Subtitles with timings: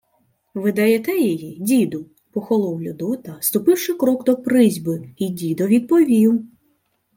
[0.55, 6.45] —Видаєте її, діду?— похолов Людота, ступивши крок до присьпи, й дідо відповів: